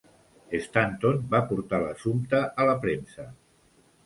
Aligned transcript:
Stanton 0.61 1.19
va 1.33 1.41
portar 1.51 1.81
l'assumpte 1.85 2.41
a 2.65 2.69
la 2.71 2.77
premsa. 2.89 3.29